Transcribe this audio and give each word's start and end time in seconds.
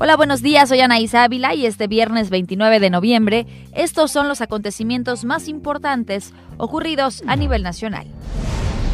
Hola, 0.00 0.16
buenos 0.16 0.42
días, 0.42 0.68
soy 0.68 0.80
Anaís 0.80 1.12
Ávila 1.14 1.54
y 1.54 1.66
este 1.66 1.88
viernes 1.88 2.30
29 2.30 2.78
de 2.78 2.88
noviembre 2.88 3.46
estos 3.74 4.12
son 4.12 4.28
los 4.28 4.40
acontecimientos 4.40 5.24
más 5.24 5.48
importantes 5.48 6.32
ocurridos 6.56 7.24
a 7.26 7.34
nivel 7.34 7.64
nacional. 7.64 8.06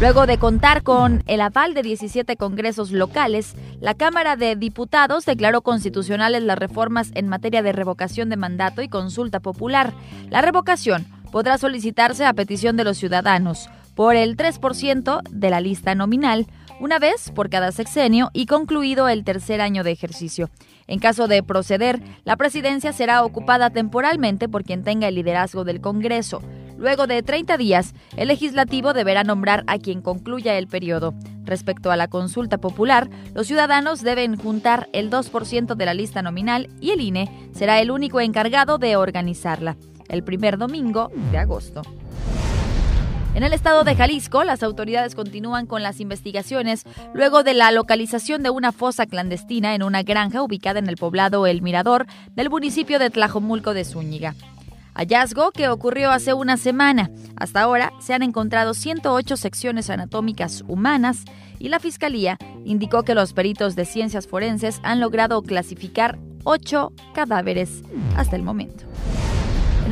Luego 0.00 0.26
de 0.26 0.38
contar 0.38 0.82
con 0.82 1.22
el 1.26 1.40
aval 1.40 1.74
de 1.74 1.82
17 1.82 2.36
congresos 2.36 2.92
locales, 2.92 3.54
la 3.80 3.94
Cámara 3.94 4.36
de 4.36 4.56
Diputados 4.56 5.24
declaró 5.24 5.62
constitucionales 5.62 6.42
las 6.44 6.58
reformas 6.58 7.10
en 7.14 7.28
materia 7.28 7.62
de 7.62 7.72
revocación 7.72 8.28
de 8.28 8.36
mandato 8.36 8.80
y 8.82 8.88
consulta 8.88 9.40
popular. 9.40 9.92
La 10.30 10.40
revocación 10.40 11.06
podrá 11.30 11.58
solicitarse 11.58 12.24
a 12.24 12.32
petición 12.32 12.76
de 12.76 12.84
los 12.84 12.98
ciudadanos 12.98 13.68
por 13.94 14.16
el 14.16 14.36
3% 14.36 15.22
de 15.30 15.50
la 15.50 15.60
lista 15.60 15.94
nominal, 15.94 16.46
una 16.82 16.98
vez 16.98 17.30
por 17.30 17.48
cada 17.48 17.70
sexenio 17.70 18.30
y 18.32 18.46
concluido 18.46 19.08
el 19.08 19.22
tercer 19.22 19.60
año 19.60 19.84
de 19.84 19.92
ejercicio. 19.92 20.50
En 20.88 20.98
caso 20.98 21.28
de 21.28 21.44
proceder, 21.44 22.02
la 22.24 22.34
presidencia 22.34 22.92
será 22.92 23.24
ocupada 23.24 23.70
temporalmente 23.70 24.48
por 24.48 24.64
quien 24.64 24.82
tenga 24.82 25.06
el 25.06 25.14
liderazgo 25.14 25.62
del 25.62 25.80
Congreso. 25.80 26.42
Luego 26.76 27.06
de 27.06 27.22
30 27.22 27.56
días, 27.56 27.94
el 28.16 28.26
legislativo 28.26 28.94
deberá 28.94 29.22
nombrar 29.22 29.62
a 29.68 29.78
quien 29.78 30.02
concluya 30.02 30.58
el 30.58 30.66
periodo. 30.66 31.14
Respecto 31.44 31.92
a 31.92 31.96
la 31.96 32.08
consulta 32.08 32.58
popular, 32.58 33.08
los 33.32 33.46
ciudadanos 33.46 34.02
deben 34.02 34.36
juntar 34.36 34.88
el 34.92 35.08
2% 35.08 35.76
de 35.76 35.86
la 35.86 35.94
lista 35.94 36.20
nominal 36.20 36.68
y 36.80 36.90
el 36.90 37.00
INE 37.00 37.48
será 37.54 37.80
el 37.80 37.92
único 37.92 38.20
encargado 38.20 38.78
de 38.78 38.96
organizarla, 38.96 39.76
el 40.08 40.24
primer 40.24 40.58
domingo 40.58 41.12
de 41.30 41.38
agosto. 41.38 41.82
En 43.34 43.44
el 43.44 43.54
estado 43.54 43.82
de 43.82 43.96
Jalisco, 43.96 44.44
las 44.44 44.62
autoridades 44.62 45.14
continúan 45.14 45.66
con 45.66 45.82
las 45.82 46.00
investigaciones 46.00 46.84
luego 47.14 47.42
de 47.42 47.54
la 47.54 47.72
localización 47.72 48.42
de 48.42 48.50
una 48.50 48.72
fosa 48.72 49.06
clandestina 49.06 49.74
en 49.74 49.82
una 49.82 50.02
granja 50.02 50.42
ubicada 50.42 50.78
en 50.78 50.86
el 50.86 50.98
poblado 50.98 51.46
El 51.46 51.62
Mirador 51.62 52.06
del 52.34 52.50
municipio 52.50 52.98
de 52.98 53.08
Tlajomulco 53.08 53.72
de 53.72 53.86
Zúñiga. 53.86 54.34
Hallazgo 54.94 55.50
que 55.52 55.70
ocurrió 55.70 56.10
hace 56.10 56.34
una 56.34 56.58
semana. 56.58 57.10
Hasta 57.36 57.62
ahora 57.62 57.94
se 58.00 58.12
han 58.12 58.22
encontrado 58.22 58.74
108 58.74 59.38
secciones 59.38 59.88
anatómicas 59.88 60.62
humanas 60.68 61.24
y 61.58 61.70
la 61.70 61.80
Fiscalía 61.80 62.36
indicó 62.66 63.02
que 63.02 63.14
los 63.14 63.32
peritos 63.32 63.76
de 63.76 63.86
ciencias 63.86 64.26
forenses 64.26 64.78
han 64.82 65.00
logrado 65.00 65.40
clasificar 65.40 66.18
8 66.44 66.92
cadáveres 67.14 67.82
hasta 68.14 68.36
el 68.36 68.42
momento. 68.42 68.84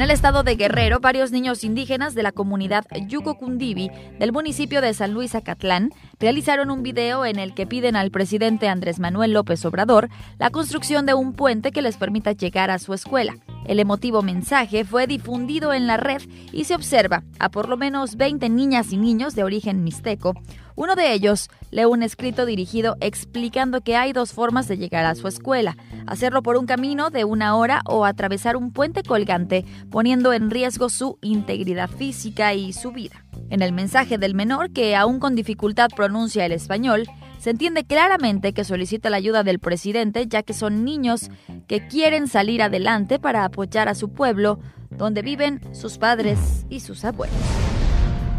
En 0.00 0.04
el 0.04 0.12
estado 0.12 0.42
de 0.42 0.56
Guerrero, 0.56 0.98
varios 0.98 1.30
niños 1.30 1.62
indígenas 1.62 2.14
de 2.14 2.22
la 2.22 2.32
comunidad 2.32 2.86
Yucocundivi 3.06 3.90
del 4.18 4.32
municipio 4.32 4.80
de 4.80 4.94
San 4.94 5.12
Luis 5.12 5.34
Acatlán 5.34 5.90
realizaron 6.18 6.70
un 6.70 6.82
video 6.82 7.26
en 7.26 7.38
el 7.38 7.52
que 7.52 7.66
piden 7.66 7.96
al 7.96 8.10
presidente 8.10 8.66
Andrés 8.66 8.98
Manuel 8.98 9.34
López 9.34 9.62
Obrador 9.66 10.08
la 10.38 10.48
construcción 10.48 11.04
de 11.04 11.12
un 11.12 11.34
puente 11.34 11.70
que 11.70 11.82
les 11.82 11.98
permita 11.98 12.32
llegar 12.32 12.70
a 12.70 12.78
su 12.78 12.94
escuela. 12.94 13.34
El 13.64 13.78
emotivo 13.78 14.22
mensaje 14.22 14.84
fue 14.84 15.06
difundido 15.06 15.72
en 15.72 15.86
la 15.86 15.96
red 15.96 16.22
y 16.52 16.64
se 16.64 16.74
observa 16.74 17.22
a 17.38 17.50
por 17.50 17.68
lo 17.68 17.76
menos 17.76 18.16
20 18.16 18.48
niñas 18.48 18.92
y 18.92 18.96
niños 18.96 19.34
de 19.34 19.44
origen 19.44 19.84
mixteco. 19.84 20.34
Uno 20.76 20.96
de 20.96 21.12
ellos 21.12 21.50
lee 21.70 21.84
un 21.84 22.02
escrito 22.02 22.46
dirigido 22.46 22.96
explicando 23.00 23.82
que 23.82 23.96
hay 23.96 24.12
dos 24.12 24.32
formas 24.32 24.66
de 24.66 24.78
llegar 24.78 25.04
a 25.04 25.14
su 25.14 25.28
escuela, 25.28 25.76
hacerlo 26.06 26.42
por 26.42 26.56
un 26.56 26.66
camino 26.66 27.10
de 27.10 27.24
una 27.24 27.54
hora 27.56 27.82
o 27.86 28.04
atravesar 28.04 28.56
un 28.56 28.72
puente 28.72 29.02
colgante, 29.02 29.64
poniendo 29.90 30.32
en 30.32 30.50
riesgo 30.50 30.88
su 30.88 31.18
integridad 31.20 31.90
física 31.90 32.54
y 32.54 32.72
su 32.72 32.92
vida. 32.92 33.24
En 33.50 33.62
el 33.62 33.72
mensaje 33.72 34.16
del 34.16 34.34
menor, 34.34 34.72
que 34.72 34.96
aún 34.96 35.20
con 35.20 35.34
dificultad 35.34 35.88
pronuncia 35.94 36.46
el 36.46 36.52
español, 36.52 37.04
se 37.40 37.50
entiende 37.50 37.84
claramente 37.84 38.52
que 38.52 38.64
solicita 38.64 39.08
la 39.08 39.16
ayuda 39.16 39.42
del 39.42 39.58
presidente 39.58 40.26
ya 40.28 40.42
que 40.42 40.52
son 40.52 40.84
niños 40.84 41.30
que 41.66 41.88
quieren 41.88 42.28
salir 42.28 42.62
adelante 42.62 43.18
para 43.18 43.46
apoyar 43.46 43.88
a 43.88 43.94
su 43.94 44.10
pueblo, 44.10 44.60
donde 44.90 45.22
viven 45.22 45.60
sus 45.72 45.96
padres 45.96 46.66
y 46.68 46.80
sus 46.80 47.02
abuelos. 47.04 47.34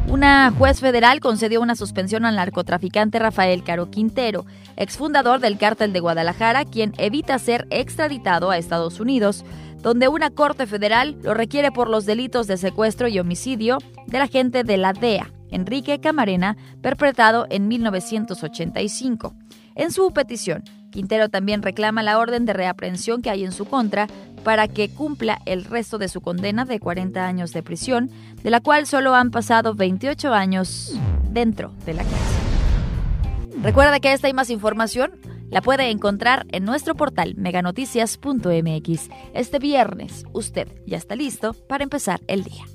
Una 0.08 0.52
juez 0.56 0.82
federal 0.82 1.20
concedió 1.20 1.62
una 1.62 1.76
suspensión 1.76 2.26
al 2.26 2.36
narcotraficante 2.36 3.18
Rafael 3.18 3.64
Caro 3.64 3.90
Quintero, 3.90 4.46
exfundador 4.76 5.40
del 5.40 5.58
cártel 5.58 5.94
de 5.94 6.00
Guadalajara, 6.00 6.66
quien 6.66 6.94
evita 6.98 7.40
ser 7.40 7.66
extraditado 7.72 8.52
a 8.52 8.58
Estados 8.58 9.00
Unidos, 9.00 9.44
donde 9.82 10.10
una 10.10 10.30
corte 10.30 10.68
federal 10.68 11.18
lo 11.24 11.34
requiere 11.34 11.72
por 11.72 11.90
los 11.90 12.06
delitos 12.06 12.46
de 12.46 12.58
secuestro 12.58 13.08
y 13.08 13.18
homicidio 13.18 13.80
del 14.06 14.22
agente 14.22 14.64
de 14.64 14.78
la 14.78 14.94
DEA, 14.94 15.32
Enrique 15.52 16.00
Camarena, 16.00 16.58
perpetrado 16.82 17.46
en 17.50 17.68
1985. 17.68 19.36
En 19.76 19.92
su 19.92 20.12
petición, 20.12 20.64
Quintero 20.92 21.30
también 21.30 21.62
reclama 21.62 22.04
la 22.04 22.20
orden 22.20 22.46
de 22.46 22.54
reaprehensión 22.54 23.22
que 23.22 23.30
hay 23.30 23.46
en 23.46 23.52
su 23.52 23.66
contra 23.66 24.08
para 24.44 24.68
que 24.68 24.90
cumpla 24.90 25.42
el 25.46 25.64
resto 25.64 25.98
de 25.98 26.10
su 26.10 26.22
condena 26.22 26.66
de 26.66 26.80
40 26.80 27.26
años 27.26 27.54
de 27.54 27.64
prisión, 27.64 28.10
de 28.44 28.50
la 28.50 28.60
cual 28.60 28.86
solo 28.86 29.16
han 29.16 29.32
pasado 29.32 29.74
28 29.74 30.34
años 30.34 30.94
dentro 31.30 31.74
de 31.86 31.94
la 31.94 32.04
cárcel. 32.04 33.62
Recuerda 33.62 34.00
que 34.00 34.12
esta 34.12 34.28
y 34.28 34.34
más 34.34 34.50
información 34.50 35.12
la 35.50 35.62
puede 35.62 35.90
encontrar 35.90 36.48
en 36.52 36.66
nuestro 36.66 36.96
portal 36.96 37.36
meganoticias.mx. 37.38 39.10
Este 39.34 39.60
viernes 39.60 40.26
usted 40.34 40.68
ya 40.88 40.98
está 40.98 41.16
listo 41.16 41.54
para 41.54 41.84
empezar 41.84 42.22
el 42.28 42.44
día. 42.44 42.66